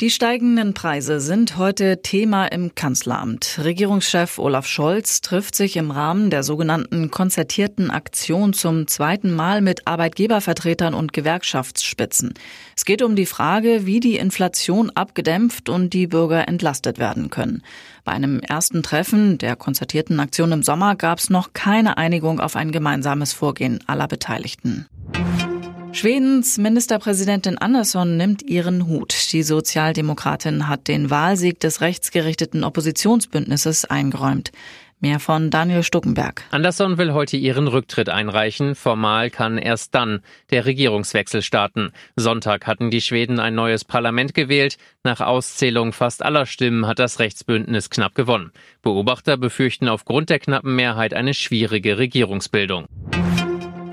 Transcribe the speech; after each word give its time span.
Die 0.00 0.10
steigenden 0.10 0.74
Preise 0.74 1.20
sind 1.20 1.56
heute 1.56 2.02
Thema 2.02 2.46
im 2.46 2.74
Kanzleramt. 2.74 3.60
Regierungschef 3.62 4.40
Olaf 4.40 4.66
Scholz 4.66 5.20
trifft 5.20 5.54
sich 5.54 5.76
im 5.76 5.92
Rahmen 5.92 6.30
der 6.30 6.42
sogenannten 6.42 7.12
konzertierten 7.12 7.92
Aktion 7.92 8.54
zum 8.54 8.88
zweiten 8.88 9.32
Mal 9.32 9.60
mit 9.60 9.86
Arbeitgebervertretern 9.86 10.94
und 10.94 11.12
Gewerkschaftsspitzen. 11.12 12.34
Es 12.76 12.84
geht 12.84 13.02
um 13.02 13.14
die 13.14 13.24
Frage, 13.24 13.86
wie 13.86 14.00
die 14.00 14.16
Inflation 14.16 14.90
abgedämpft 14.90 15.68
und 15.68 15.90
die 15.90 16.08
Bürger 16.08 16.48
entlastet 16.48 16.98
werden 16.98 17.30
können. 17.30 17.62
Bei 18.02 18.10
einem 18.10 18.40
ersten 18.40 18.82
Treffen 18.82 19.38
der 19.38 19.54
konzertierten 19.54 20.18
Aktion 20.18 20.50
im 20.50 20.64
Sommer 20.64 20.96
gab 20.96 21.20
es 21.20 21.30
noch 21.30 21.52
keine 21.52 21.98
Einigung 21.98 22.40
auf 22.40 22.56
ein 22.56 22.72
gemeinsames 22.72 23.32
Vorgehen 23.32 23.78
aller 23.86 24.08
Beteiligten. 24.08 24.88
Schwedens 25.94 26.58
Ministerpräsidentin 26.58 27.56
Andersson 27.56 28.16
nimmt 28.16 28.42
ihren 28.42 28.88
Hut. 28.88 29.32
Die 29.32 29.44
Sozialdemokratin 29.44 30.66
hat 30.66 30.88
den 30.88 31.08
Wahlsieg 31.08 31.60
des 31.60 31.80
rechtsgerichteten 31.80 32.64
Oppositionsbündnisses 32.64 33.84
eingeräumt. 33.84 34.50
Mehr 34.98 35.20
von 35.20 35.50
Daniel 35.50 35.84
Stuckenberg. 35.84 36.42
Andersson 36.50 36.98
will 36.98 37.12
heute 37.12 37.36
ihren 37.36 37.68
Rücktritt 37.68 38.08
einreichen. 38.08 38.74
Formal 38.74 39.30
kann 39.30 39.56
erst 39.56 39.94
dann 39.94 40.20
der 40.50 40.66
Regierungswechsel 40.66 41.42
starten. 41.42 41.92
Sonntag 42.16 42.66
hatten 42.66 42.90
die 42.90 43.00
Schweden 43.00 43.38
ein 43.38 43.54
neues 43.54 43.84
Parlament 43.84 44.34
gewählt. 44.34 44.78
Nach 45.04 45.20
Auszählung 45.20 45.92
fast 45.92 46.24
aller 46.24 46.46
Stimmen 46.46 46.88
hat 46.88 46.98
das 46.98 47.20
Rechtsbündnis 47.20 47.88
knapp 47.88 48.16
gewonnen. 48.16 48.50
Beobachter 48.82 49.36
befürchten 49.36 49.88
aufgrund 49.88 50.28
der 50.28 50.40
knappen 50.40 50.74
Mehrheit 50.74 51.14
eine 51.14 51.34
schwierige 51.34 51.98
Regierungsbildung. 51.98 52.86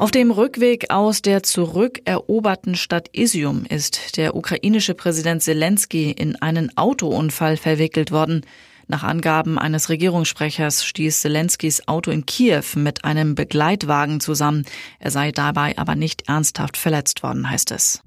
Auf 0.01 0.09
dem 0.09 0.31
Rückweg 0.31 0.89
aus 0.89 1.21
der 1.21 1.43
zurückeroberten 1.43 2.73
Stadt 2.73 3.09
Isium 3.11 3.67
ist 3.69 4.17
der 4.17 4.35
ukrainische 4.35 4.95
Präsident 4.95 5.43
Zelensky 5.43 6.09
in 6.09 6.41
einen 6.41 6.75
Autounfall 6.75 7.55
verwickelt 7.55 8.09
worden. 8.09 8.43
Nach 8.87 9.03
Angaben 9.03 9.59
eines 9.59 9.89
Regierungssprechers 9.89 10.85
stieß 10.85 11.21
Zelenskys 11.21 11.87
Auto 11.87 12.09
in 12.09 12.25
Kiew 12.25 12.63
mit 12.73 13.05
einem 13.05 13.35
Begleitwagen 13.35 14.21
zusammen. 14.21 14.65
Er 14.97 15.11
sei 15.11 15.31
dabei 15.31 15.77
aber 15.77 15.93
nicht 15.93 16.27
ernsthaft 16.27 16.77
verletzt 16.77 17.21
worden, 17.21 17.47
heißt 17.47 17.69
es. 17.69 18.01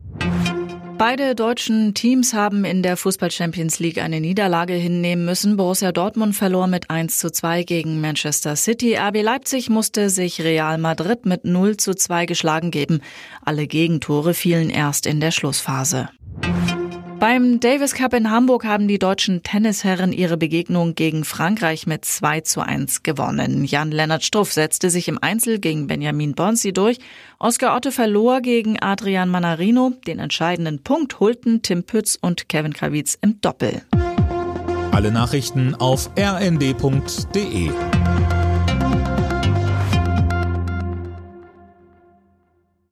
Beide 1.07 1.35
deutschen 1.35 1.93
Teams 1.93 2.33
haben 2.33 2.65
in 2.65 2.83
der 2.83 2.97
Fußball 2.97 3.31
Champions 3.31 3.79
League 3.79 3.99
eine 3.99 4.23
Niederlage 4.23 4.73
hinnehmen 4.73 5.27
müssen. 5.27 5.59
Borussia 5.59 5.93
Dortmund 5.93 6.35
verlor 6.35 6.67
mit 6.67 6.89
1 6.89 7.19
zu 7.19 7.31
2 7.31 7.65
gegen 7.65 8.01
Manchester 8.01 8.57
City. 8.57 8.97
RB 8.97 9.21
Leipzig 9.21 9.69
musste 9.69 10.09
sich 10.09 10.41
Real 10.41 10.79
Madrid 10.79 11.27
mit 11.27 11.45
0 11.45 11.77
zu 11.77 11.95
2 11.95 12.25
geschlagen 12.25 12.71
geben. 12.71 13.03
Alle 13.45 13.67
Gegentore 13.67 14.33
fielen 14.33 14.71
erst 14.71 15.05
in 15.05 15.21
der 15.21 15.31
Schlussphase. 15.31 16.09
Beim 17.27 17.59
Davis 17.59 17.95
Cup 17.95 18.13
in 18.13 18.31
Hamburg 18.31 18.67
haben 18.67 18.87
die 18.87 18.99
deutschen 18.99 19.43
Tennisherren 19.43 20.13
ihre 20.13 20.37
Begegnung 20.37 20.95
gegen 20.95 21.25
Frankreich 21.25 21.87
mit 21.87 22.05
2 22.05 22.43
zu 22.43 22.61
1 22.61 23.03
gewonnen. 23.03 23.65
Jan-Lennart 23.65 24.23
Struff 24.23 24.53
setzte 24.53 24.91
sich 24.91 25.09
im 25.09 25.17
Einzel 25.23 25.59
gegen 25.59 25.87
Benjamin 25.87 26.35
Bonsi 26.35 26.75
durch. 26.75 26.99
Oskar 27.39 27.75
Otte 27.75 27.93
verlor 27.93 28.43
gegen 28.43 28.79
Adrian 28.79 29.31
Manarino. 29.31 29.95
Den 30.07 30.19
entscheidenden 30.19 30.83
Punkt 30.83 31.19
holten 31.19 31.63
Tim 31.63 31.85
Pütz 31.85 32.19
und 32.21 32.51
Kevin 32.51 32.75
Krawitz 32.75 33.17
im 33.23 33.41
Doppel. 33.41 33.81
Alle 34.93 35.11
Nachrichten 35.11 35.75
auf 35.77 36.11
rnd.de 36.19 37.71